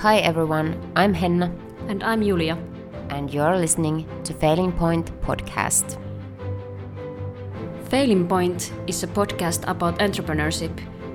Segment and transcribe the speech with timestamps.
[0.00, 1.50] Hi everyone, I'm Henna.
[1.88, 2.58] And I'm Julia.
[3.08, 5.96] And you're listening to Failing Point Podcast.
[7.88, 10.70] Failing Point is a podcast about entrepreneurship,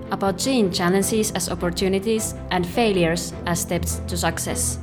[0.09, 4.79] about seeing challenges as opportunities and failures as steps to success.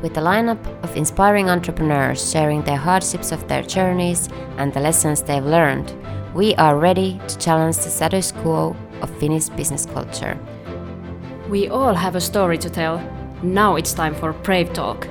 [0.00, 5.20] With a lineup of inspiring entrepreneurs sharing their hardships of their journeys and the lessons
[5.20, 5.92] they've learned,
[6.32, 10.38] we are ready to challenge the status quo of Finnish business culture.
[11.50, 13.02] We all have a story to tell.
[13.42, 15.08] Now it's time for Brave Talk.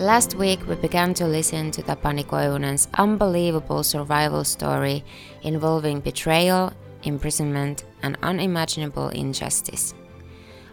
[0.00, 5.04] Last week, we began to listen to Tapani Koivunen's unbelievable survival story
[5.42, 6.72] involving betrayal,
[7.04, 9.94] imprisonment, and unimaginable injustice.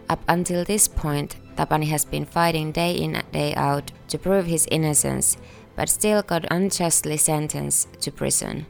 [0.08, 4.46] Up until this point, Tapani has been fighting day in and day out to prove
[4.46, 5.36] his innocence,
[5.76, 8.66] but still got unjustly sentenced to prison.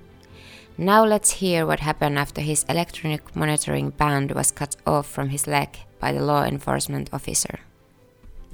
[0.81, 5.49] Now let's hear what happened after his electronic monitoring band was cut off from his
[5.49, 7.59] leg by the law enforcement officer.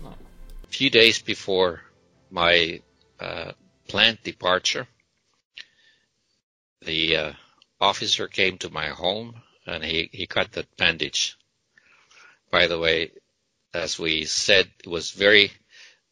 [0.03, 1.83] A few days before
[2.30, 2.80] my
[3.20, 3.52] uh,
[3.89, 4.89] plant departure,
[6.80, 7.33] the uh,
[7.78, 11.36] officer came to my home and he, he cut the bandage.
[12.50, 13.11] By the way,
[13.75, 15.52] as we said, it was very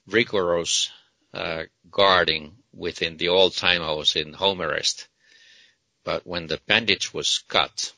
[0.06, 0.90] rigorous
[1.32, 5.08] uh, guarding within the old time I was in home arrest.
[6.04, 7.92] But when the bandage was cut,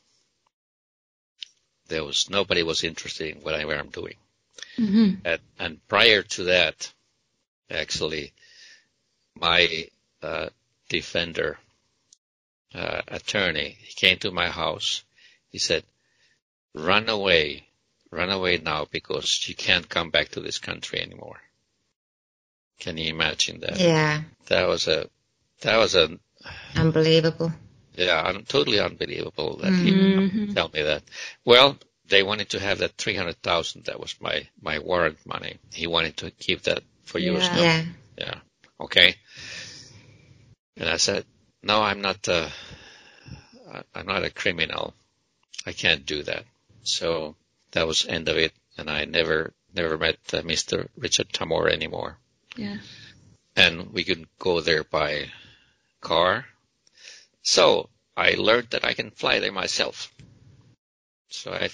[1.89, 4.17] there was nobody was interested in what I am doing.
[4.79, 5.15] Mm-hmm.
[5.25, 6.93] And, and prior to that,
[7.71, 8.33] actually,
[9.35, 9.89] my
[10.23, 10.49] uh,
[10.89, 11.59] defender
[12.75, 15.03] uh, attorney, he came to my house.
[15.51, 15.85] He said,
[16.75, 17.67] "Run away,
[18.11, 21.41] run away now, because you can't come back to this country anymore."
[22.81, 23.79] Can you imagine that?
[23.79, 24.23] Yeah.
[24.47, 25.09] That was a
[25.63, 26.19] that was a
[26.77, 27.53] unbelievable.
[27.95, 30.47] Yeah, totally unbelievable that mm-hmm.
[30.49, 31.03] he tell me that.
[31.45, 31.77] Well,
[32.09, 33.85] they wanted to have that three hundred thousand.
[33.85, 35.59] That was my my warrant money.
[35.73, 37.31] He wanted to keep that for yeah.
[37.31, 37.63] years now.
[37.63, 37.85] Yeah.
[38.19, 38.35] Yeah.
[38.81, 39.15] Okay.
[40.77, 41.25] And I said,
[41.63, 42.29] no, I'm not.
[42.29, 42.49] Uh,
[43.95, 44.95] I'm not a criminal.
[45.67, 46.45] I can't do that.
[46.83, 47.37] So
[47.73, 50.89] that was end of it, and I never never met uh, Mr.
[50.97, 52.19] Richard Tamor anymore.
[52.57, 52.79] Yeah.
[53.57, 55.31] And we could go there by
[56.01, 56.47] car.
[57.45, 60.13] So I learned that I can fly there myself.
[61.29, 61.71] So I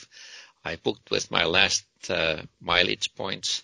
[0.65, 3.63] I booked with my last uh, mileage points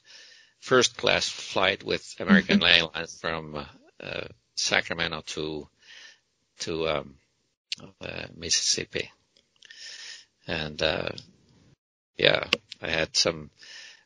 [0.60, 3.66] first class flight with American Airlines from
[4.00, 5.68] uh, Sacramento to
[6.60, 7.14] to um,
[8.00, 9.10] uh, Mississippi,
[10.46, 11.10] and uh,
[12.16, 12.48] yeah,
[12.80, 13.50] I had some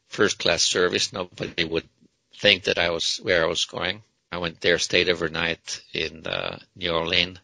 [0.09, 1.12] first class service.
[1.12, 1.88] Nobody would
[2.37, 4.03] think that I was where I was going.
[4.32, 7.38] I went there, stayed overnight in uh, New Orleans,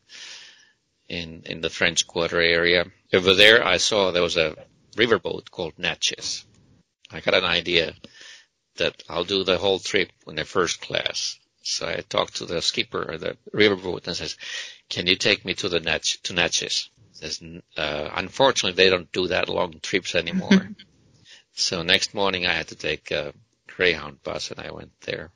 [1.08, 2.86] in in the French Quarter area.
[3.12, 4.56] Over there, I saw there was a
[4.96, 6.44] riverboat called Natchez.
[7.10, 7.94] I got an idea
[8.76, 11.38] that I'll do the whole trip in the first class.
[11.62, 14.36] So I talked to the skipper of the riverboat and says,
[14.88, 17.42] "Can you take me to the Natch to Natchez?" Says,
[17.76, 20.70] uh, "Unfortunately, they don't do that long trips anymore."
[21.54, 23.34] so next morning, I had to take a
[23.66, 25.32] Greyhound bus, and I went there.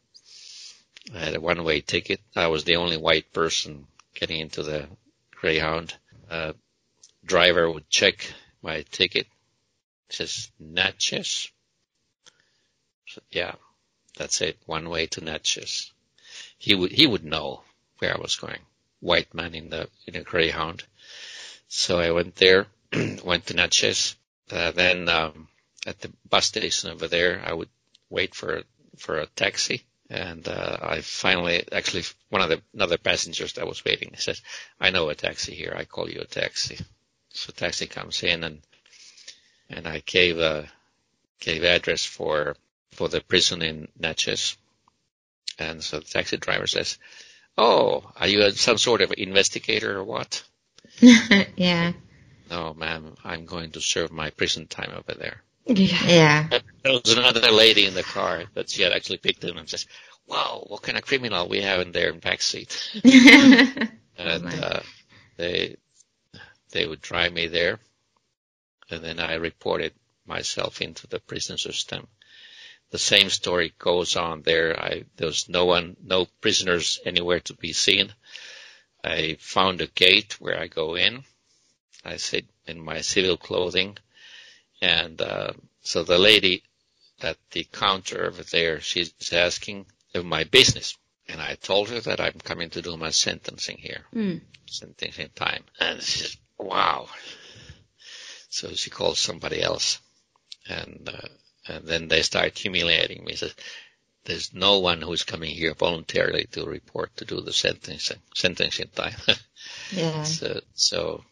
[1.15, 2.21] I had a one-way ticket.
[2.37, 4.89] I was the only white person getting into the
[5.41, 5.95] Greyhound.
[6.29, 6.53] Uh,
[7.25, 9.27] driver would check my ticket.
[10.09, 11.51] It says Natchez.
[13.07, 13.55] So, yeah,
[14.17, 14.59] that's it.
[14.67, 15.93] One way to Natchez.
[16.59, 17.63] He would he would know
[17.99, 18.61] where I was going.
[19.01, 20.85] White man in the in a Greyhound.
[21.69, 22.67] So I went there,
[23.25, 24.17] went to Natchez.
[24.51, 25.49] Uh, then um,
[25.87, 27.71] at the bus station over there, I would
[28.11, 28.63] wait for
[28.99, 29.85] for a taxi.
[30.11, 34.43] And uh, I finally, actually, one of the another passengers that was waiting says,
[34.81, 35.73] "I know a taxi here.
[35.77, 36.79] I call you a taxi."
[37.29, 38.61] So taxi comes in, and
[39.69, 40.69] and I gave a
[41.39, 42.57] gave address for
[42.91, 44.57] for the prison in Natchez.
[45.61, 46.99] And so the taxi driver says,
[47.57, 50.43] "Oh, are you some sort of investigator or what?"
[51.01, 51.93] yeah.
[52.51, 53.15] No, ma'am.
[53.23, 55.43] I'm going to serve my prison time over there.
[55.67, 56.49] Yeah.
[56.83, 59.87] There was another lady in the car that she had actually picked him and says,
[60.27, 64.81] "Wow, what kind of criminal we have in there in back seat?" and uh,
[65.37, 65.77] they
[66.71, 67.79] they would drive me there,
[68.91, 69.93] and then I reported
[70.27, 72.09] myself into the prison system
[72.91, 74.79] the same story goes on there.
[74.79, 78.13] I, there's no one, no prisoners anywhere to be seen.
[79.03, 81.25] I found a gate where I go in.
[82.05, 83.97] I sit in my civil clothing,
[84.81, 86.63] and uh, so the lady
[87.23, 90.97] at the counter over there, she's asking of my business,
[91.29, 94.41] and I told her that I'm coming to do my sentencing here, mm.
[94.67, 97.09] sentencing time, and she says, "Wow."
[98.49, 100.01] So she calls somebody else,
[100.69, 101.29] and uh,
[101.69, 103.37] and then they start humiliating me.
[103.37, 103.55] Says,
[104.25, 109.17] "There's no one who's coming here voluntarily to report to do the sentencing sentencing time."
[109.93, 110.23] Yeah.
[110.23, 111.25] so, so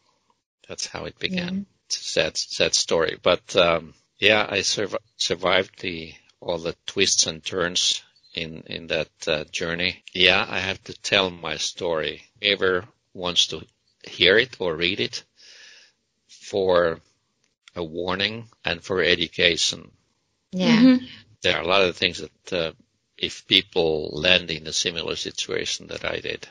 [0.69, 1.67] that's how it began.
[1.87, 7.27] It's a sad, sad story, but um, yeah, I surv- survived the all the twists
[7.27, 8.03] and turns
[8.35, 10.03] in in that uh, journey.
[10.13, 12.23] Yeah, I have to tell my story.
[12.41, 13.67] Whoever wants to
[14.07, 15.25] hear it or read it
[16.29, 17.01] for
[17.75, 19.91] a warning and for education.
[20.53, 20.77] Yeah.
[20.81, 21.09] Mhm.
[21.43, 22.73] There are a lot of things that uh,
[23.17, 26.49] if people land in a similar situation that I did,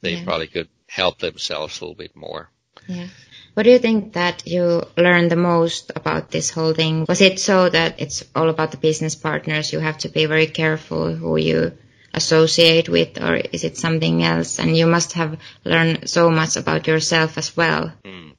[0.00, 0.24] they Yeah.
[0.24, 2.50] probably could help themselves a little bit more.
[2.88, 3.08] Yeah.
[3.54, 7.06] What do you think that you learned the most about this whole thing?
[7.08, 9.72] Was it so that it's all about the business partners?
[9.72, 11.72] You have to be very careful who you
[12.12, 14.58] associate with, or is it something else?
[14.58, 17.92] And you must have learned so much about yourself as well.
[18.04, 18.36] Mm.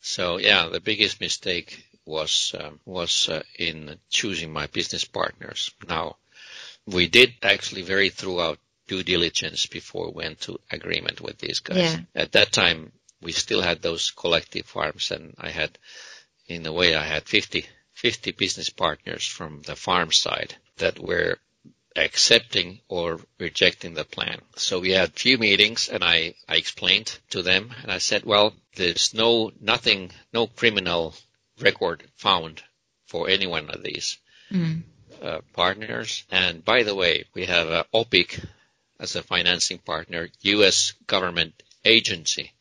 [0.00, 5.70] So yeah, the biggest mistake was um, was uh, in choosing my business partners.
[5.88, 6.16] Now,
[6.86, 11.94] we did actually very throughout due diligence before we went to agreement with these guys.
[11.94, 11.98] Yeah.
[12.14, 12.92] At that time,
[13.24, 15.78] we still had those collective farms, and I had,
[16.46, 21.38] in a way, I had 50, 50 business partners from the farm side that were
[21.96, 24.40] accepting or rejecting the plan.
[24.56, 28.52] So we had few meetings and I, I explained to them and I said, well,
[28.74, 31.14] there's no, nothing, no criminal
[31.60, 32.62] record found
[33.06, 34.18] for any one of these
[34.52, 34.82] Mm.
[35.22, 36.24] uh, partners.
[36.30, 38.44] And by the way, we have uh, OPIC
[39.00, 40.92] as a financing partner, U.S.
[41.06, 41.54] government
[41.84, 42.52] agency.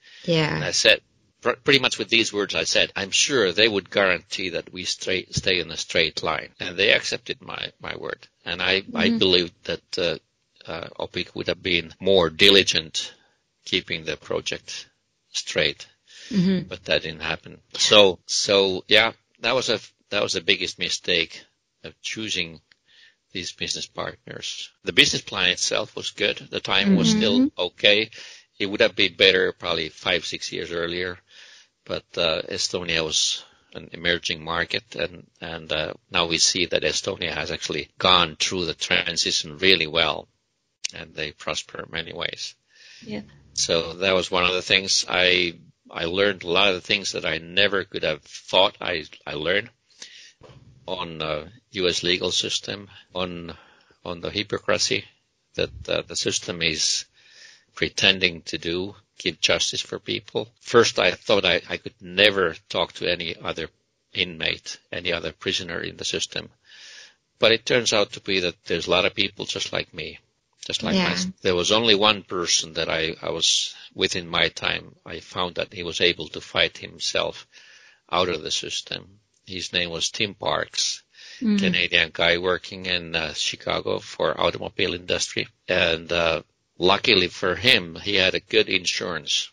[0.56, 1.02] And I said,
[1.42, 4.86] pr- pretty much with these words, I said, I'm sure they would guarantee that we
[4.86, 6.50] straight, stay in a straight line.
[6.60, 8.28] And they accepted my, my word.
[8.46, 10.18] And I, I believed that, uh,
[10.66, 13.14] uh, OPIC would have been more diligent
[13.66, 14.88] keeping the project
[15.32, 15.88] straight,
[16.30, 17.60] hmm but that didn't happen.
[17.74, 19.12] So, so yeah,
[19.42, 19.80] that was a,
[20.10, 21.44] that was the biggest mistake
[21.84, 22.62] of choosing
[23.34, 24.70] these business partners.
[24.84, 26.38] The business plan itself was good.
[26.38, 28.10] The time was still okay.
[28.60, 31.20] It would have been better probably five, six years earlier,
[31.86, 37.34] but uh, Estonia was an emerging market, and and uh, now we see that Estonia
[37.34, 40.28] has actually gone through the transition really well,
[40.94, 42.56] and they prosper in many ways.
[43.02, 43.22] Yeah.
[43.54, 45.60] So that was one of the things I
[45.90, 49.34] I learned a lot of the things that I never could have thought I I
[49.34, 49.70] learned
[50.88, 52.04] on uh, U.S.
[52.04, 53.56] legal system, on
[54.06, 55.06] on the hypocrisy
[55.56, 57.06] that uh, the system is
[57.76, 60.50] pretending to do, give justice for people.
[60.62, 63.70] First, I thought I, I could never talk to any other
[64.14, 66.50] inmate, any other prisoner in the system.
[67.40, 70.20] But it turns out to be that there's a lot of people just like me,
[70.66, 71.10] just like Yeah.
[71.10, 71.34] myself.
[71.42, 74.96] There was only one person that I, I was within my time.
[75.06, 77.48] I found that he was able to fight himself
[78.12, 79.20] out of the system.
[79.46, 81.02] His name was Tim Parks.
[81.58, 85.48] Canadian guy working in uh, Chicago for automobile industry.
[85.68, 86.44] And uh,
[86.78, 89.52] luckily for him, he had a good insurance.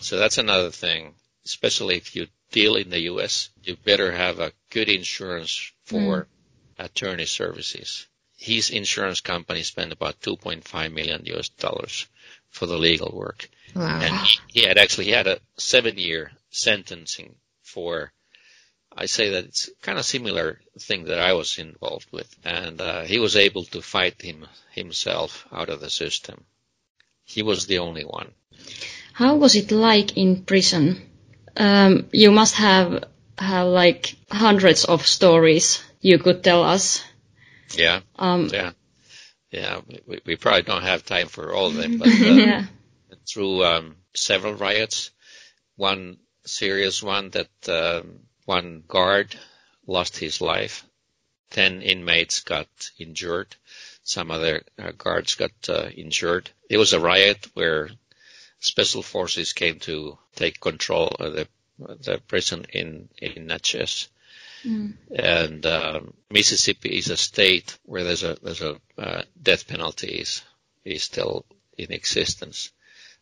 [0.00, 1.14] So that's another thing,
[1.44, 6.82] especially if you deal in the U.S., you better have a good insurance for mm-hmm.
[6.82, 8.06] attorney services.
[8.36, 12.06] His insurance company spent about 2.5 million US dollars
[12.50, 13.48] for the legal work.
[13.74, 14.00] Wow.
[14.00, 18.12] And he, he had actually he had a seven year sentencing for
[18.96, 23.02] I say that it's kind of similar thing that I was involved with, and uh,
[23.02, 26.44] he was able to fight him himself out of the system.
[27.24, 28.32] He was the only one.
[29.12, 31.02] How was it like in prison?
[31.56, 33.04] Um, you must have
[33.38, 37.02] have like hundreds of stories you could tell us.
[37.74, 38.72] Yeah, Um, yeah,
[39.50, 39.80] yeah.
[40.06, 42.64] We, we probably don't have time for all of them, but uh, yeah.
[43.28, 45.10] through um, several riots,
[45.76, 49.36] one serious one that um, one guard
[49.86, 50.84] lost his life.
[51.50, 53.54] Ten inmates got injured.
[54.02, 56.48] Some other uh, guards got uh, injured.
[56.70, 57.90] It was a riot where
[58.58, 64.08] special forces came to take control of the the prison in in Natchez.
[65.14, 70.42] And um, Mississippi is a state where there's a there's a uh, death penalty is
[70.84, 71.44] is still
[71.76, 72.72] in existence.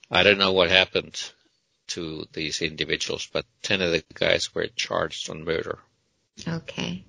[0.08, 1.20] I don't know what happened
[1.88, 5.78] to these individuals, but ten of the guys were charged on murder.
[6.46, 7.04] Okay.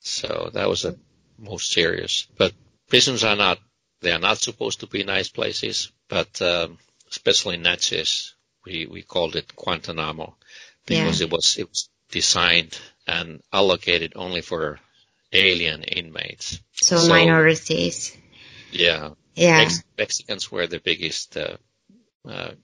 [0.00, 0.98] So that was the
[1.38, 2.26] most serious.
[2.36, 2.52] But
[2.88, 3.58] prisons are not,
[4.00, 6.78] they are not supposed to be nice places, but um,
[7.10, 8.34] especially in Natchez,
[8.64, 10.36] we, we called it Guantanamo
[10.86, 11.26] because Yeah.
[11.26, 14.78] it was, it was designed and allocated only for
[15.32, 16.60] alien inmates.
[16.72, 18.16] So, So- minorities.
[18.70, 19.10] Yeah.
[19.34, 19.58] Yeah.
[19.58, 21.56] Mex- Mexicans were the biggest uh,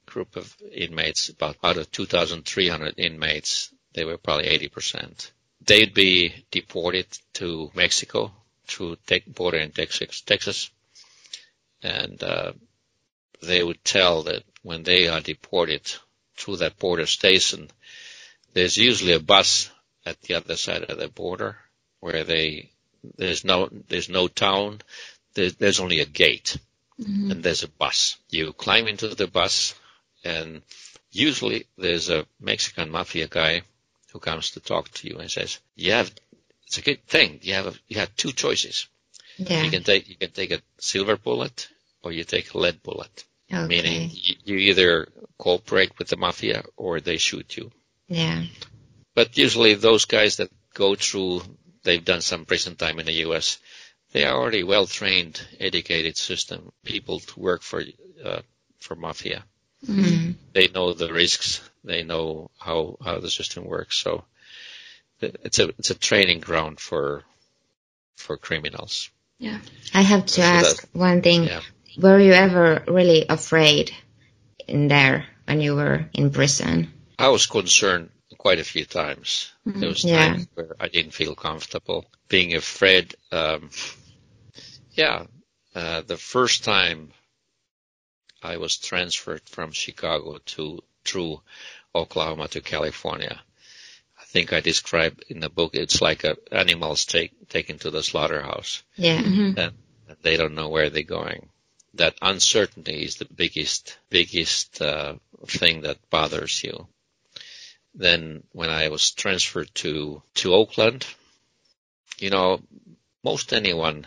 [0.07, 1.29] group of inmates.
[1.29, 5.31] About out of 2,300 inmates, they were probably 80%.
[5.67, 8.33] They'd be deported to Mexico
[8.67, 10.71] through the border in Texas, Texas.
[11.83, 12.53] and uh,
[13.43, 15.83] they would tell that when they are deported
[16.37, 17.71] through that border station,
[18.53, 19.71] there's usually a bus
[20.05, 21.57] at the other side of the border
[22.01, 22.71] where they
[23.17, 24.81] there's no there's no town,
[25.35, 26.57] there's, there's only a gate,
[27.01, 27.31] Mm-hmm.
[27.31, 28.17] and there's a bus.
[28.29, 29.75] You climb into the bus,
[30.25, 30.63] and
[31.11, 33.63] usually there's a Mexican mafia guy
[34.13, 36.13] who comes to talk to you and says, "You have
[36.71, 37.41] it's a good thing.
[37.43, 38.87] You have a, you have two choices.
[39.39, 39.65] Yeah.
[39.65, 41.69] You can take you can take a silver bullet
[42.03, 43.25] or you take a lead bullet.
[43.53, 43.67] okay.
[43.67, 47.73] Meaning you, you either cooperate with the mafia or they shoot you.
[48.07, 48.45] Yeah.
[49.15, 51.43] But usually those guys that go through,
[51.83, 53.59] they've done some prison time in the U.S.
[54.13, 57.83] They are already well trained, educated system people to work for
[58.25, 58.41] uh,
[58.81, 59.45] for mafia.
[59.87, 60.35] Mm.
[60.53, 61.61] They know the risks.
[61.85, 63.97] They know how how the system works.
[63.97, 64.25] So
[65.21, 67.23] it's a it's a training ground for
[68.17, 69.11] for criminals.
[69.39, 69.59] Yeah.
[69.95, 71.45] I have to So ask one thing.
[71.45, 71.61] Yeah.
[71.97, 73.93] Were you ever really afraid
[74.69, 76.93] in there when you were in prison?
[77.19, 79.53] I was concerned quite a few times.
[79.65, 80.29] There was Yeah.
[80.29, 83.15] times where I didn't feel comfortable being afraid.
[83.33, 83.71] Um,
[85.01, 85.19] yeah,
[85.75, 87.13] uh, the first time
[88.43, 91.41] I was transferred from Chicago to through
[91.95, 93.41] Oklahoma to California,
[94.23, 98.03] I think I described in the book it's like a, animals take, taken to the
[98.03, 99.23] slaughterhouse Yeah.
[99.23, 99.59] Mhm.
[99.59, 99.75] and
[100.23, 101.49] they don't know where they're going.
[101.95, 105.15] That uncertainty is the biggest, biggest uh,
[105.47, 106.87] thing that bothers you.
[107.95, 111.07] Then when I was transferred to to Oakland,
[112.19, 112.61] you know,
[113.25, 114.07] most anyone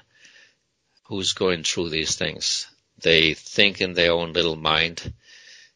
[1.03, 2.67] who's going through these things,
[3.01, 5.13] they think in their own little mind,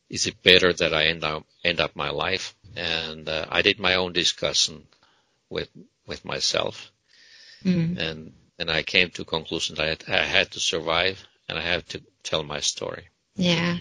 [0.10, 2.56] is it better that I end up end up my life?
[2.76, 4.88] And uh, I did my own discussion
[5.50, 5.70] with
[6.06, 6.92] with myself
[7.64, 7.98] Mm.
[7.98, 11.58] and and I came to a conclusion that I had, I had to survive and
[11.58, 13.08] I had to tell my story.
[13.36, 13.78] Yeah.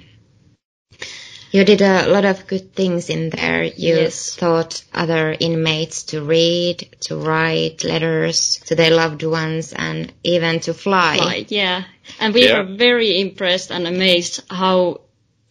[1.52, 3.62] You did a lot of good things in there.
[3.64, 4.36] You Yes.
[4.36, 10.74] taught other inmates to read, to write letters to their loved ones, and even to
[10.74, 11.18] fly.
[11.18, 11.84] Right, yeah.
[12.18, 12.58] And we Yeah.
[12.58, 15.00] were very impressed and amazed how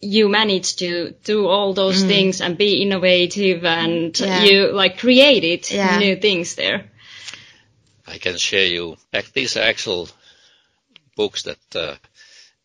[0.00, 4.26] you managed to do all those things and be innovative and Mm.
[4.26, 4.42] Yeah.
[4.44, 5.98] you like created Yeah.
[5.98, 6.90] new things there.
[8.06, 8.96] I can share you.
[9.12, 10.08] ac- These are actual
[11.16, 11.96] books that uh,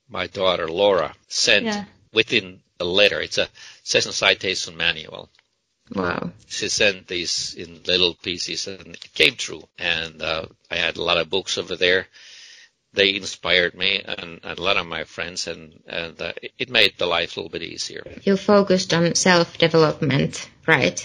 [0.09, 1.85] my daughter Laura sent Yeah.
[2.13, 3.21] within a letter.
[3.21, 3.47] It's a
[3.83, 5.29] session citation manual.
[5.95, 6.31] Wow.
[6.47, 9.63] She sent these in little pieces and it came true.
[9.79, 12.07] And uh, I had a lot of books over there.
[12.93, 16.69] They inspired me and, and a lot of my friends and, and uh, it- it
[16.69, 18.03] made the life a little bit easier.
[18.23, 21.00] You focused on self-development, right?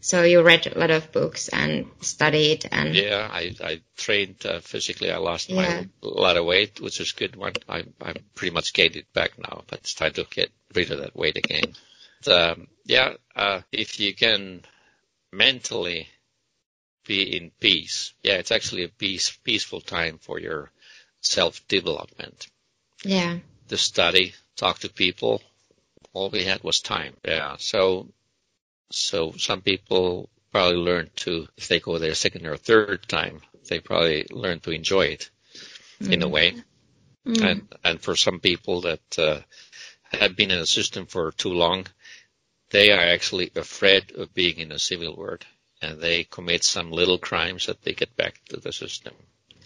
[0.00, 4.60] So you read a lot of books and studied and Yeah, I, I trained uh,
[4.60, 5.10] physically.
[5.10, 5.56] I lost Yeah.
[5.56, 7.36] my a lot of weight, which is good.
[7.36, 10.90] One, I I pretty much gained it back now, but it's time to get rid
[10.90, 11.74] of that weight again.
[12.26, 14.62] Um, yeah, uh, if you can
[15.32, 16.08] mentally
[17.06, 20.70] be in peace, yeah, it's actually a peace peaceful time for your
[21.20, 22.48] self development.
[23.04, 23.38] yeah.
[23.68, 25.42] To study, talk to people.
[26.12, 27.16] All we had was time.
[27.24, 28.08] Yeah, so
[28.90, 33.80] so some people probably learn to, if they go there second or third time, they
[33.80, 35.30] probably learn to enjoy it
[36.00, 36.54] in a way.
[37.26, 37.42] Mm.
[37.42, 39.40] And and for some people that uh,
[40.12, 41.86] have been in the system for too long,
[42.70, 45.44] they are actually afraid of being in a civil world,
[45.82, 49.14] and they commit some little crimes that they get back to the system.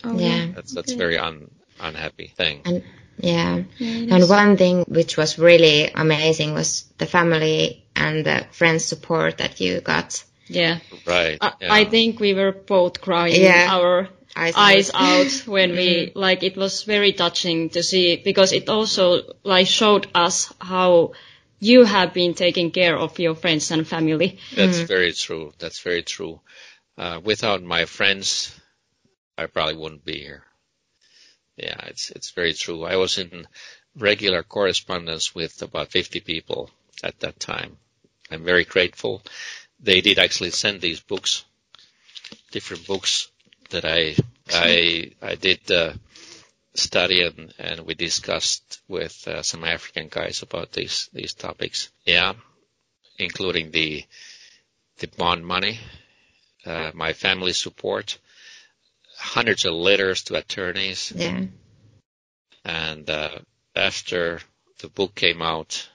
[0.02, 0.52] Oh, Yeah.
[0.54, 0.98] That's that's Okay.
[0.98, 1.50] very un,
[1.80, 2.62] unhappy thing.
[2.64, 2.82] And
[3.26, 3.62] yeah.
[3.78, 9.38] Yeah, And one thing which was really amazing was the family and the friends support
[9.38, 10.22] that you got.
[10.48, 10.78] Yeah.
[11.06, 11.38] Right.
[11.40, 11.72] I, yeah.
[11.72, 13.66] I think we were both crying Yeah.
[13.70, 15.26] our Eyes eyes out.
[15.26, 20.08] out when we like it was very touching to see because it also like showed
[20.12, 21.12] us how
[21.60, 24.38] you have been taking care of your friends and family.
[24.56, 25.52] That's very true.
[25.60, 26.40] That's very true.
[26.98, 28.50] Uh, without my friends,
[29.38, 30.42] I probably wouldn't be here.
[31.56, 32.84] Yeah, it's it's very true.
[32.84, 33.46] I was in
[33.96, 36.70] regular correspondence with about 50 people
[37.02, 37.76] at that time.
[38.30, 39.22] I'm very grateful.
[39.80, 41.44] They did actually send these books,
[42.50, 43.28] different books
[43.70, 44.16] that I
[44.52, 45.92] I I did uh,
[46.74, 51.90] study and and we discussed with uh, some African guys about these these topics.
[52.04, 52.34] Yeah,
[53.18, 54.04] including the
[54.98, 55.78] the bond money,
[56.66, 58.18] uh, my family support,
[59.18, 61.46] hundreds of letters to attorneys, Yeah.
[62.64, 63.38] and uh,
[63.76, 64.40] after
[64.80, 65.88] the book came out,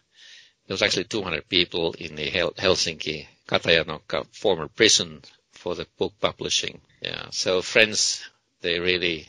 [0.67, 5.21] there was actually 200 people in the Hel- Helsinki Katajanokka former prison
[5.51, 6.79] for the book publishing.
[7.01, 7.27] Yeah.
[7.31, 8.23] So friends,
[8.61, 9.27] they really,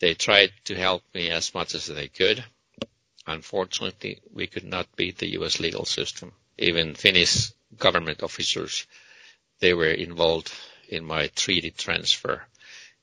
[0.00, 2.44] they tried to help me as much as they could.
[3.26, 5.60] Unfortunately, we could not beat the U.S.
[5.60, 6.32] legal system.
[6.56, 8.86] Even Finnish government officers,
[9.60, 10.50] they were involved
[10.88, 12.42] in my treaty transfer,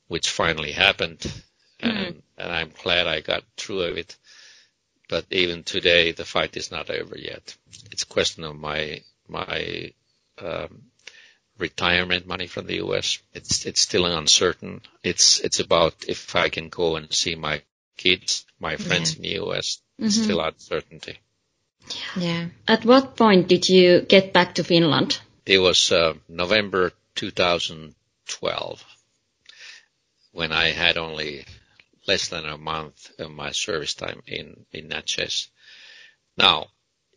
[0.08, 1.20] which finally happened.
[1.82, 2.08] Mm.
[2.08, 4.16] And, and I'm glad I got through of it.
[5.08, 7.56] But even today, the fight is not over yet.
[7.92, 9.92] It's a question of my, my,
[10.40, 10.84] um,
[11.58, 13.20] retirement money from the U.S.
[13.34, 14.82] It's it's still uncertain.
[15.04, 17.62] It's it's about if I can go and see my
[17.98, 19.18] kids, my friends yeah.
[19.18, 19.82] in the U.S.
[20.00, 20.10] Mm-hmm.
[20.10, 21.20] Still uncertainty.
[22.16, 22.48] Yeah.
[22.68, 25.20] At what point did you get back to Finland?
[25.46, 28.84] It was uh, November 2012
[30.36, 31.46] when I had only
[32.06, 35.48] less than a month of my service time in in Natchez.
[36.36, 36.68] Now,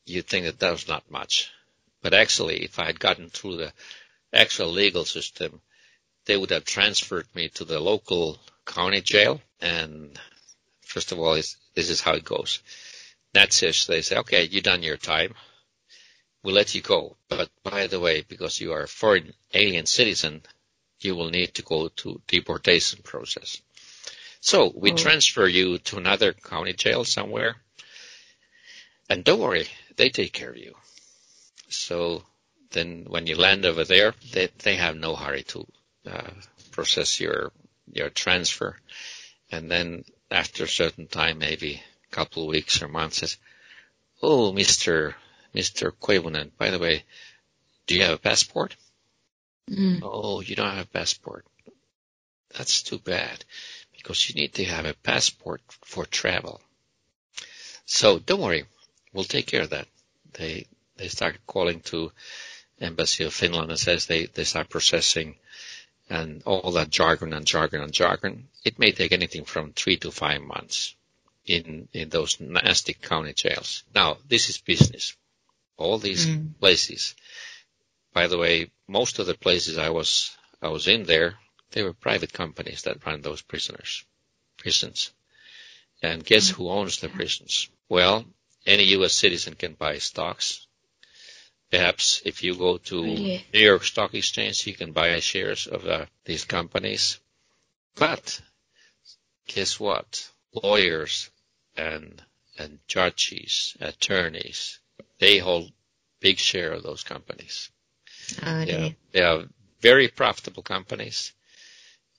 [0.04, 1.50] you'd think that that was not much,
[2.00, 3.72] but actually, if I had gotten through the
[4.32, 5.60] actual legal system,
[6.26, 9.42] they would have transferred me to the local county jail.
[9.60, 10.16] And
[10.82, 12.62] first of all, this is how it goes.
[13.34, 15.34] Natchez, they say, okay, you've done your time.
[16.44, 17.16] We'll let you go.
[17.28, 20.42] But by the way, because you are a foreign alien citizen,
[21.00, 23.60] you will need to go to deportation process.
[24.40, 24.96] So we oh.
[24.96, 27.56] transfer you to another county jail somewhere.
[29.08, 30.74] And don't worry, they take care of you.
[31.68, 32.24] So
[32.70, 35.66] then when you land over there, they, they have no hurry to
[36.06, 36.30] uh,
[36.72, 37.52] process your
[37.90, 38.76] your transfer.
[39.50, 43.38] And then after a certain time, maybe a couple of weeks or months, says,
[44.22, 45.16] "Oh, Mister
[45.54, 47.04] Mister Koivunen, by the way,
[47.86, 48.76] do you have a passport?"
[49.68, 50.00] Mm.
[50.02, 51.44] Oh, you don't have a passport.
[52.56, 53.44] That's too bad
[53.92, 56.60] because you need to have a passport for travel.
[57.84, 58.64] So don't worry,
[59.12, 59.86] we'll take care of that.
[60.32, 62.12] They they start calling to
[62.80, 65.36] embassy of Finland and says they, they start processing
[66.10, 68.48] and all that jargon and jargon and jargon.
[68.64, 70.94] It may take anything from three to five months
[71.46, 73.84] in, in those nasty county jails.
[73.94, 75.16] Now, this is business.
[75.76, 76.58] All these mm.
[76.58, 77.14] places.
[78.12, 81.38] By the way, most of the places I was, I was in there,
[81.72, 84.04] they were private companies that run those prisoners,
[84.56, 85.12] prisons.
[86.02, 86.54] And guess mm.
[86.54, 87.68] who owns the prisons?
[87.88, 88.24] Well,
[88.66, 89.14] any U.S.
[89.14, 90.66] citizen can buy stocks
[91.70, 93.46] Perhaps if you go to really?
[93.52, 97.20] New York Stock Exchange, you can buy shares of uh, these companies.
[97.94, 98.40] But
[99.46, 100.30] guess what?
[100.52, 101.30] Lawyers
[101.76, 102.22] and
[102.56, 104.80] and judges, attorneys,
[105.18, 105.70] they hold
[106.20, 107.70] big share of those companies.
[108.42, 109.44] Oh, yeah, they are
[109.80, 111.32] very profitable companies,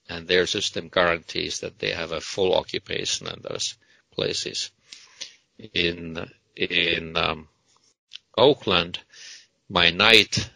[0.08, 3.76] and their system guarantees that they have a full occupation in those
[4.12, 4.70] places.
[5.74, 7.48] In in um,
[8.36, 8.98] Oakland,
[9.68, 10.50] my night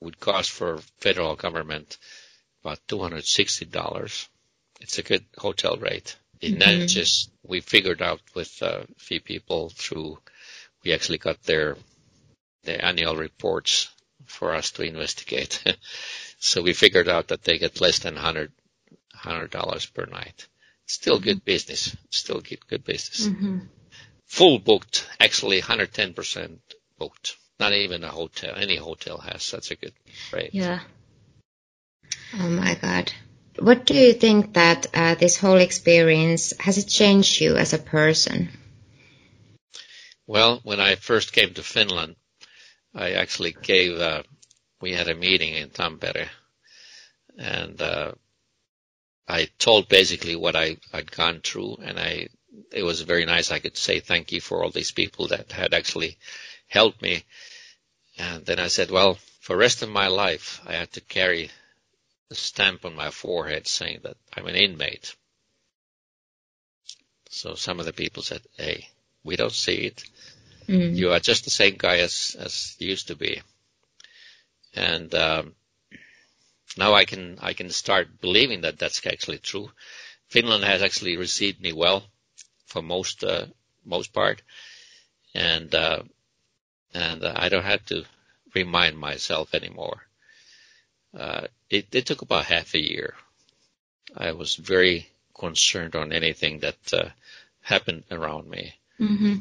[0.00, 1.98] would cost for federal government
[2.62, 4.28] about $260.
[4.80, 6.16] It's a good hotel rate.
[6.40, 6.80] In mm-hmm.
[6.80, 10.18] Natchez, we figured out with a few people through,
[10.84, 11.76] we actually got their,
[12.62, 13.88] their annual reports
[14.26, 15.62] for us to investigate.
[16.38, 18.52] so we figured out that they get less than 100
[19.24, 20.46] $100 per night.
[20.86, 21.24] Still mm-hmm.
[21.24, 21.96] good business.
[22.10, 23.28] Still good, good business.
[23.28, 23.58] Mm-hmm.
[24.26, 26.58] Full booked, actually 110%
[26.98, 27.36] booked.
[27.58, 28.54] Not even a hotel.
[28.56, 29.92] Any hotel has such a good
[30.32, 30.50] rate.
[30.52, 30.80] Yeah.
[32.34, 33.12] Oh my God.
[33.58, 37.78] What do you think that uh, this whole experience has it changed you as a
[37.78, 38.50] person?
[40.26, 42.14] Well, when I first came to Finland,
[42.94, 43.98] I actually gave.
[43.98, 44.22] Uh,
[44.80, 46.28] we had a meeting in Tampere,
[47.36, 48.12] and uh,
[49.26, 52.28] I told basically what I, I'd gone through, and I.
[52.72, 53.50] It was very nice.
[53.50, 56.16] I could say thank you for all these people that had actually
[56.66, 57.24] helped me.
[58.18, 61.50] And then I said, well, for the rest of my life, I had to carry
[62.30, 65.14] a stamp on my forehead saying that I'm an inmate.
[67.30, 68.88] So some of the people said, hey,
[69.22, 70.02] we don't see it.
[70.68, 70.94] Mm.
[70.94, 73.40] You are just the same guy as, as you used to be.
[74.74, 75.54] And, um,
[76.76, 79.70] now I can, I can start believing that that's actually true.
[80.28, 82.04] Finland has actually received me well
[82.66, 83.46] for most, uh,
[83.84, 84.42] most part.
[85.34, 86.02] And, uh,
[86.92, 88.04] and I don't have to
[88.54, 90.02] remind myself anymore.
[91.16, 93.14] Uh, it, it, took about half a year.
[94.16, 97.08] I was very concerned on anything that uh,
[97.62, 98.74] happened around me.
[99.00, 99.36] Mm-hmm.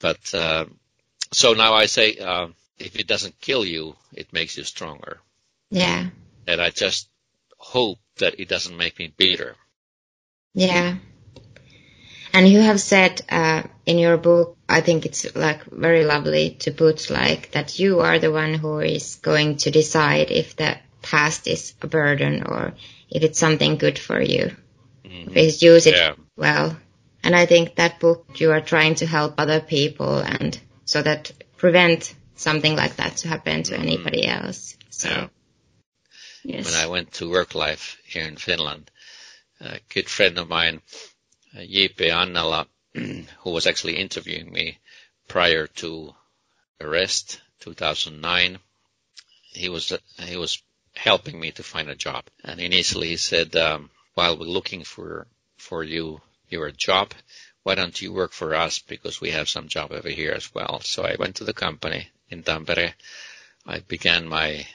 [0.00, 0.64] But uh,
[1.30, 5.18] so now I say, uh, if it doesn't kill you, it makes you stronger.
[5.70, 6.08] Yeah.
[6.46, 7.08] And I just
[7.58, 9.54] hope that it doesn't make me bitter.
[10.54, 10.96] Yeah.
[12.32, 16.70] And you have said uh, in your book, I think it's like very lovely to
[16.70, 21.46] put like that you are the one who is going to decide if the past
[21.48, 22.74] is a burden or
[23.10, 24.56] if it's something good for you.
[25.04, 25.36] Mm-hmm.
[25.36, 26.14] If use it yeah.
[26.36, 26.76] well.
[27.30, 31.30] And I think that book you are trying to help other people and so that
[31.56, 33.82] prevent something like that to happen to mm-hmm.
[33.84, 34.76] anybody else.
[34.88, 35.08] So.
[35.08, 35.28] Yeah.
[36.42, 36.64] Yes.
[36.64, 38.90] When I went to work life here in Finland,
[39.60, 40.82] a good friend of mine,
[41.56, 42.08] uh, J.P.
[42.08, 44.78] Annala, who was actually interviewing me
[45.28, 46.12] prior to
[46.80, 48.58] arrest 2009,
[49.52, 50.60] he was he was
[50.96, 52.24] helping me to find a job.
[52.42, 57.12] And initially he said, um, while we're looking for for you your job,
[57.62, 60.80] why don't you work for us because we have some job over here as well.
[60.80, 62.94] So I went to the company in Tampere.
[63.66, 64.66] I began my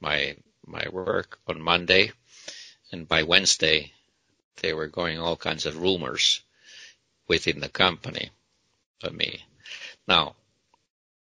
[0.00, 2.12] my my work on Monday,
[2.90, 3.92] and by Wednesday
[4.56, 6.40] there were going all kinds of rumors
[7.28, 8.30] within the company
[9.00, 9.44] for me.
[10.06, 10.34] Now,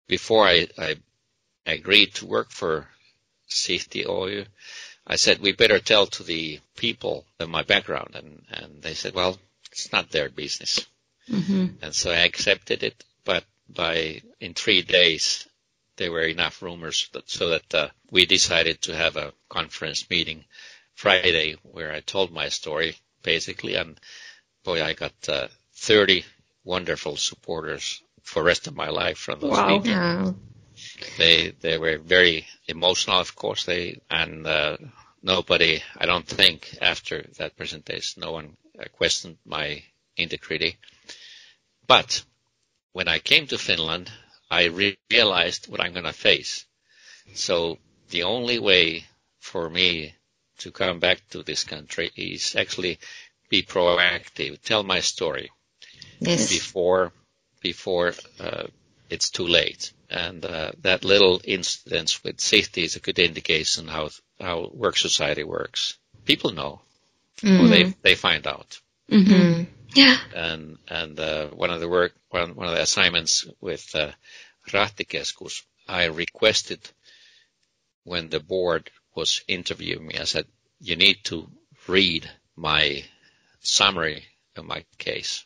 [0.06, 0.96] before I, I
[1.66, 2.88] agreed to work for
[3.48, 4.46] Sihti Oy,
[5.06, 9.14] I said we better tell to the people of my background, and and they said,
[9.14, 9.38] well,
[9.72, 10.86] it's not their business.
[11.30, 11.66] Mm-hmm.
[11.82, 15.46] And so I accepted it, but by in three days
[15.96, 20.44] there were enough rumors that, so that uh, we decided to have a conference meeting
[20.94, 23.98] Friday where I told my story basically, and
[24.64, 26.24] boy, I got uh, 30
[26.64, 29.78] wonderful supporters for the rest of my life from those wow.
[29.78, 29.92] people.
[29.92, 30.34] Wow.
[31.16, 33.64] They they were very emotional, of course.
[33.64, 34.76] They and uh,
[35.22, 39.82] nobody, I don't think, after that presentation, no one questioned my
[40.16, 40.76] integrity.
[41.86, 42.22] But
[42.92, 44.10] when I came to Finland,
[44.50, 46.64] I re- realized what I'm going to face.
[47.34, 47.78] So
[48.10, 49.04] the only way
[49.40, 50.14] for me
[50.58, 52.98] to come back to this country is actually
[53.48, 55.50] be proactive, tell my story
[56.20, 56.50] yes.
[56.50, 57.12] before
[57.60, 58.66] before uh,
[59.10, 59.92] it's too late.
[60.10, 64.10] And uh, that little incident with Sihti is a good indication how
[64.40, 65.98] how work society works.
[66.24, 66.80] People know,
[67.42, 67.64] mm-hmm.
[67.64, 68.80] or they they find out.
[69.10, 69.64] Mm-hmm.
[69.94, 70.16] Yeah.
[70.34, 74.10] And and uh, one of the work one one of the assignments with uh,
[74.68, 76.80] Rahtikeskus, I requested
[78.04, 80.46] when the board was interviewing me, I said,
[80.80, 81.48] you need to
[81.86, 83.04] read my
[83.60, 84.24] summary
[84.56, 85.44] of my case.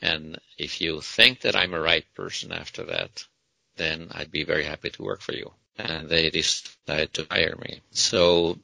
[0.00, 3.24] And if you think that I'm a right person after that,
[3.76, 5.52] then I'd be very happy to work for you.
[5.78, 7.82] And they decided to hire me.
[7.90, 8.58] So,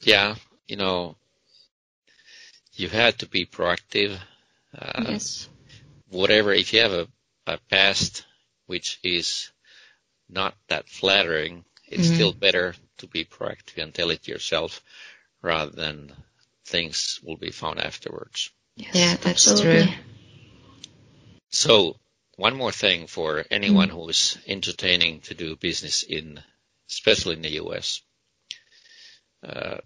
[0.00, 1.16] yeah, you know,
[2.76, 4.18] you had to be proactive.
[4.76, 5.48] Uh, yes.
[6.10, 7.08] Whatever, if you have a,
[7.46, 8.26] a past
[8.66, 9.50] which is
[10.28, 12.14] not that flattering, it's mm-hmm.
[12.14, 14.82] still better to be proactive and tell it yourself
[15.42, 16.12] rather than
[16.64, 18.50] things will be found afterwards.
[18.76, 19.86] Yes, yeah, that's absolutely.
[19.86, 19.94] true.
[21.50, 21.96] So
[22.36, 23.92] one more thing for anyone mm.
[23.92, 26.42] who is entertaining to do business in,
[26.90, 28.00] especially in the U.S.
[29.46, 29.78] Uh,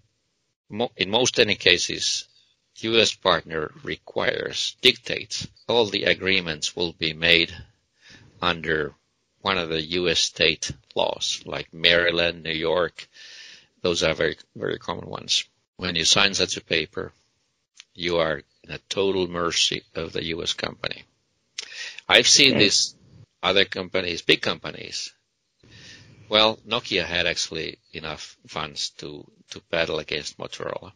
[0.69, 2.28] mo- in most any cases,
[2.77, 3.13] U.S.
[3.13, 7.53] partner requires, dictates, all the agreements will be made
[8.41, 8.93] under
[9.41, 10.19] one of the U.S.
[10.19, 13.07] state laws, like Maryland, New York.
[13.81, 15.45] Those are very, very common ones.
[15.77, 17.13] When you sign such a paper,
[17.93, 20.53] you are in a total mercy of the U.S.
[20.53, 21.03] company.
[22.07, 22.65] I've seen okay.
[22.65, 22.95] this
[23.41, 25.13] other companies, big companies.
[26.27, 30.91] Well, Nokia had actually enough funds to, to battle against Motorola.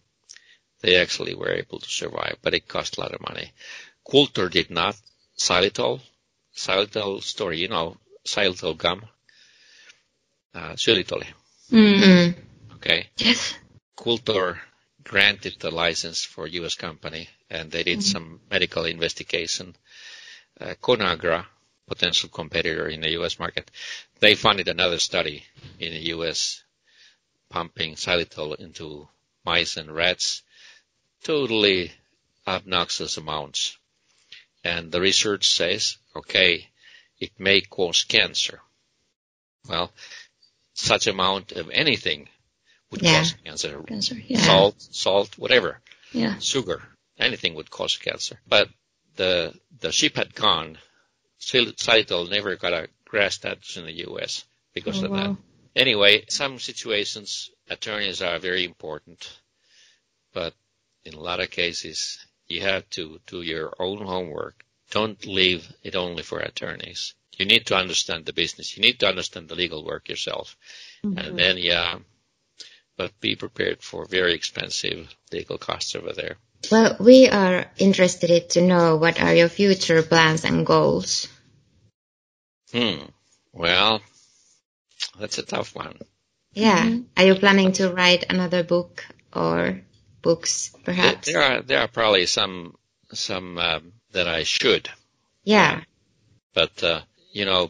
[0.84, 3.54] They actually were able to survive, but it cost a lot of money.
[4.06, 4.98] Cultor did not.
[5.38, 6.02] Xylitol,
[6.56, 9.06] xylitol story, you know, xylitol gum,
[10.54, 11.24] uh, xylitol.
[11.72, 12.40] Mm-hmm.
[12.76, 13.08] Okay.
[13.18, 13.56] Yes.
[13.98, 14.60] Cultor
[15.04, 16.76] granted the license for U.S.
[16.76, 18.12] company, and they did mm-hmm.
[18.12, 19.76] some medical investigation.
[20.60, 21.46] Uh, Conagra,
[21.88, 23.40] potential competitor in the U.S.
[23.40, 23.72] market,
[24.20, 25.44] they funded another study
[25.80, 26.62] in the U.S.
[27.50, 29.08] pumping xylitol into
[29.46, 30.44] mice and rats,
[31.24, 31.92] totally
[32.46, 33.78] obnoxious amounts.
[34.64, 36.68] And the research says, okay,
[37.20, 38.62] it may cause cancer.
[39.68, 39.92] Well,
[40.74, 42.30] such amount of anything
[42.92, 43.20] would yeah.
[43.20, 43.84] cause cancer.
[43.84, 44.40] cancer yeah.
[44.40, 45.80] Salt, salt, whatever.
[46.12, 46.38] Yeah.
[46.40, 46.82] Sugar,
[47.18, 48.40] anything would cause cancer.
[48.48, 48.70] But
[49.16, 50.78] the the ship had gone.
[51.40, 54.46] Xylitol never got a GRAS status in the U.S.
[54.74, 55.18] because oh, of wow.
[55.18, 55.38] that.
[55.76, 59.40] Anyway, some situations attorneys are very important,
[60.34, 60.54] but
[61.06, 64.64] in a lot of cases you have to do your own homework.
[64.92, 67.16] Don't leave it only for attorneys.
[67.38, 68.78] You need to understand the business.
[68.78, 70.56] You need to understand the legal work yourself.
[71.04, 71.18] Mm-hmm.
[71.18, 71.98] And then, yeah,
[72.96, 76.38] but be prepared for very expensive legal costs over there.
[76.72, 81.28] Well, we are interested to know what are your future plans and goals.
[82.72, 83.06] Hmm.
[83.52, 84.02] Well,
[85.20, 85.98] that's a tough one.
[86.54, 86.86] Yeah.
[86.86, 87.02] Mm-hmm.
[87.18, 89.82] Are you planning to write another book or
[90.24, 91.28] books, perhaps?
[91.28, 92.76] There are there are probably some
[93.14, 94.90] some um, that I should.
[95.44, 95.82] Yeah.
[95.82, 95.84] Uh,
[96.56, 97.70] but uh, you know,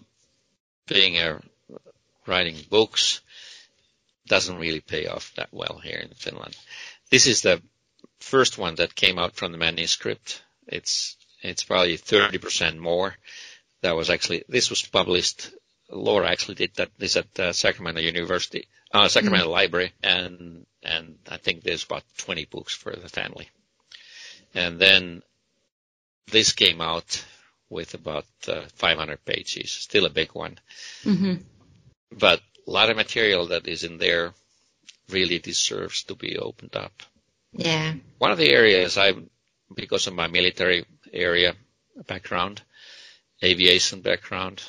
[0.87, 1.41] being a
[2.25, 3.19] writing books
[4.27, 6.55] doesn't really pay off that well here in Finland.
[7.09, 7.61] This is the
[8.19, 10.41] first one that came out from the manuscript.
[10.67, 13.15] It's it's probably 30% more.
[13.81, 15.51] That was actually this was published.
[15.89, 16.91] Laura actually did that.
[16.97, 19.51] This at uh, Sacramento University, uh, Sacramento mm-hmm.
[19.51, 23.49] Library, and and I think there's about 20 books for the family.
[24.53, 25.23] And then
[26.27, 27.25] this came out
[27.69, 30.59] with about uh, 500 pages, still a big one.
[31.03, 31.35] Mm-hmm.
[32.11, 34.33] But a lot of material that is in there
[35.09, 36.93] really deserves to be opened up.
[37.51, 37.93] Yeah.
[38.19, 39.13] One of the areas I,
[39.73, 41.55] because of my military area
[42.07, 42.61] background,
[43.43, 44.61] aviation background,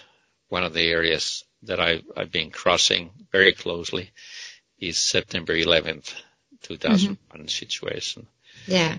[0.48, 4.10] one of the areas that I, I've been crossing very closely
[4.78, 6.12] is September 11th,
[6.62, 7.46] 2001 mm-hmm.
[7.46, 8.26] situation.
[8.66, 8.96] Yeah.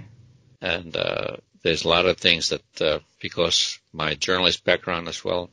[0.61, 5.49] And uh, there's a lot of things that, uh, because my journalist background as well,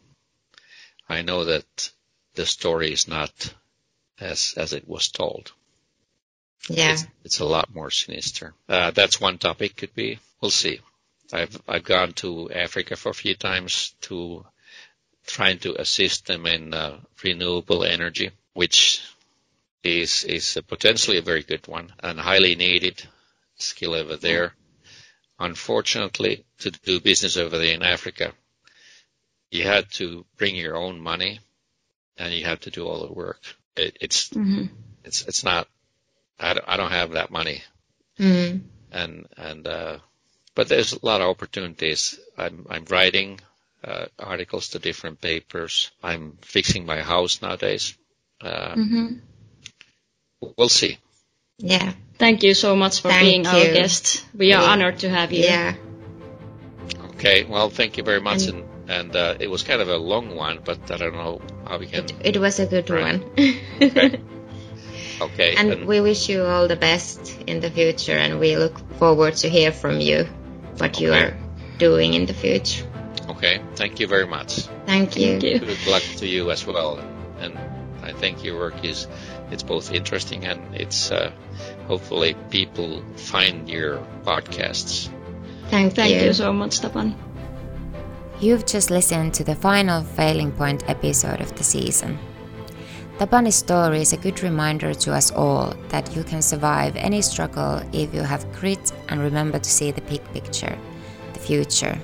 [1.09, 1.91] I know that
[2.35, 3.55] the story is not
[4.21, 5.53] as as it was told.
[6.69, 8.55] Yeah, it's, it's a lot more sinister.
[8.69, 9.77] Uh, that's one topic.
[9.77, 10.21] Could be.
[10.41, 10.81] We'll see.
[11.33, 14.47] I've I've gone to Africa for a few times to
[15.27, 19.03] trying to assist them in uh, renewable energy, which
[19.83, 23.03] is is potentially a very good one and highly needed
[23.57, 24.55] skill over there.
[25.39, 28.33] Unfortunately, to do business over there in Africa,
[29.51, 31.41] you had to bring your own money
[32.17, 33.41] and you had to do all the work.
[33.77, 34.67] It, it's mm-hmm.
[35.05, 35.69] it's it's not.
[36.39, 37.63] I don't, I don't have that money.
[38.19, 38.59] Mm-hmm.
[38.93, 39.99] And and uh,
[40.55, 42.19] but there's a lot of opportunities.
[42.37, 43.41] I'm I'm writing
[43.85, 45.91] uh, articles to different papers.
[46.03, 47.97] I'm fixing my house nowadays.
[48.41, 49.07] Uh, mm-hmm.
[50.57, 50.99] We'll see.
[51.59, 51.93] Yeah.
[52.19, 53.51] Thank you so much for thank being you.
[53.51, 54.25] our guest.
[54.37, 54.69] We are yeah.
[54.69, 55.45] honored to have you.
[55.45, 55.75] Yeah.
[57.11, 57.45] Okay.
[57.45, 58.47] Well, thank you very much.
[58.47, 61.41] And, and and uh, it was kind of a long one, but I don't know
[61.67, 62.05] how we can.
[62.05, 63.25] It, it was a good one.
[63.81, 64.21] okay.
[65.21, 65.55] okay.
[65.57, 69.35] And, and, we wish you all the best in the future, and we look forward
[69.37, 70.25] to hear from you
[70.79, 71.05] what okay.
[71.05, 71.37] you are
[71.79, 72.87] doing in the future.
[73.43, 73.61] Okay.
[73.75, 74.69] Thank you very much.
[74.87, 75.41] Thank you.
[75.41, 75.59] Thank you.
[75.59, 77.01] Good luck to you as well,
[77.41, 77.59] and
[78.05, 79.09] I think your work is
[79.51, 81.33] it's both interesting and it's uh,
[81.89, 85.11] hopefully people find your podcasts.
[85.71, 86.27] Thank, Thank you.
[86.29, 87.17] you so much, Tapani.
[88.39, 92.19] You've just listened to the final Failing Point episode of the season.
[93.19, 97.83] Tapani's story is a good reminder to us all that you can survive any struggle
[97.93, 100.79] if you have grit and remember to see the big picture,
[101.33, 101.99] the future.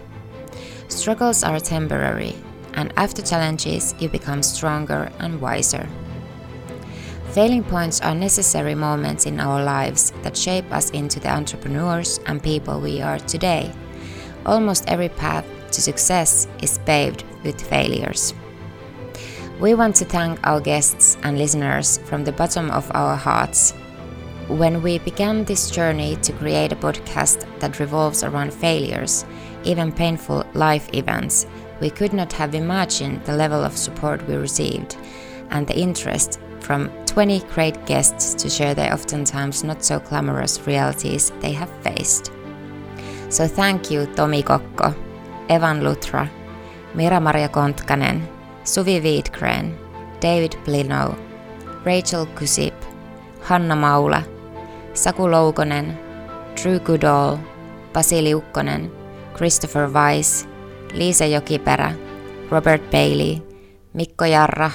[0.88, 2.34] Struggles are temporary,
[2.74, 5.86] and after challenges, you become stronger and wiser.
[7.32, 12.42] Failing points are necessary moments in our lives that shape us into the entrepreneurs and
[12.42, 13.70] people we are today.
[14.46, 18.32] Almost every path to success is paved with failures.
[19.60, 23.72] We want to thank our guests and listeners from the bottom of our hearts.
[24.48, 29.26] When we began this journey to create a podcast that revolves around failures,
[29.64, 31.46] even painful life events,
[31.80, 34.96] we could not have imagined the level of support we received
[35.50, 41.32] and the interest from 20 great guests to share their oftentimes not so glamorous realities
[41.40, 42.30] they have faced.
[43.30, 44.94] So thank you, Tomi Kokko,
[45.48, 46.30] Evan Lutra,
[46.94, 48.26] Mira-Maria Kontkanen,
[48.64, 49.76] Suvi Wiedgren,
[50.20, 51.16] David Blinow,
[51.84, 52.74] Rachel Kusip,
[53.42, 54.26] Hanna Maula,
[54.94, 55.96] Saku Loukonen,
[56.54, 57.38] Drew Goodall,
[57.92, 58.90] Basili Ukkonen,
[59.36, 60.48] Christopher Weiss,
[60.92, 61.92] Liisa Jokiperä,
[62.50, 63.42] Robert Bailey,
[63.92, 64.70] Mikko Jarra,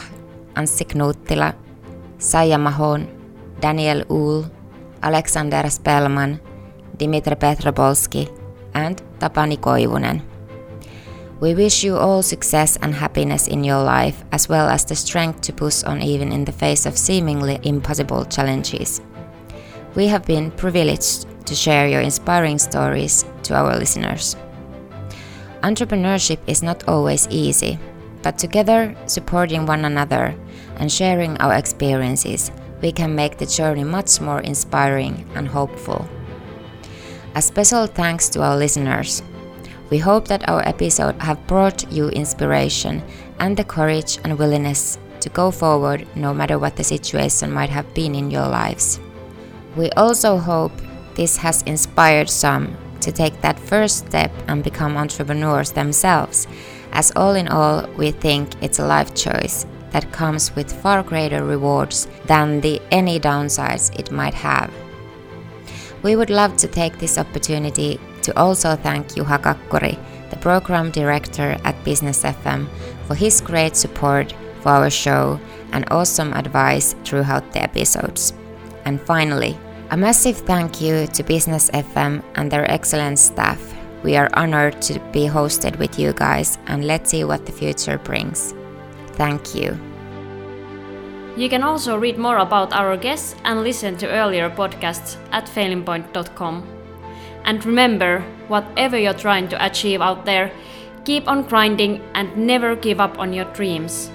[0.56, 1.54] Anssi Knuuttila,
[2.18, 3.08] Saija Mahon,
[3.62, 4.44] Daniel Uhl,
[5.02, 6.40] Alexander Spellman,
[7.00, 8.30] Dimitri Petropolski,
[8.74, 10.22] and Tapani Koivunen.
[11.42, 15.42] We wish you all success and happiness in your life, as well as the strength
[15.42, 19.02] to push on even in the face of seemingly impossible challenges.
[19.96, 24.38] We have been privileged to share your inspiring stories to our listeners.
[25.64, 27.80] Entrepreneurship is not always easy,
[28.22, 30.36] but together, supporting one another
[30.78, 36.08] and sharing our experiences, we can make the journey much more inspiring and hopeful.
[37.36, 39.24] A special thanks to our listeners
[39.94, 43.04] we hope that our episode have brought you inspiration
[43.40, 47.94] and the courage and willingness to go forward no matter what the situation might have
[47.94, 49.00] been in your lives.
[49.76, 50.72] We also hope
[51.14, 56.48] this has inspired some to take that first step and become entrepreneurs themselves,
[56.92, 61.44] as all in all, we think it's a life choice that comes with far greater
[61.44, 64.72] rewards than the any downsides it might have.
[66.02, 69.98] We would love to take this opportunity to also thank Juha Kakkori,
[70.30, 72.68] the program director at Business FM,
[73.08, 75.40] for his great support for our show
[75.72, 78.34] and awesome advice throughout the episodes.
[78.86, 79.58] And finally,
[79.94, 83.62] a massive thank you to Business FM and their excellent staff.
[84.02, 88.00] We are honored to be hosted with you guys, and let's see what the future
[88.00, 88.56] brings.
[89.10, 89.78] Thank you.
[91.38, 96.68] You can also read more about our guests and listen to earlier podcasts at failingpoint.com.
[97.46, 100.52] And remember, whatever you're trying to achieve out there,
[101.06, 104.10] keep on grinding and never give up on your dreams.